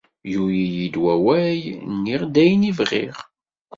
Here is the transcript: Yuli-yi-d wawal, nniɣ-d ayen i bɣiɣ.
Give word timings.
Yuli-yi-d 0.31 0.95
wawal, 1.03 1.61
nniɣ-d 1.93 2.35
ayen 2.43 2.69
i 2.69 2.71
bɣiɣ. 2.77 3.17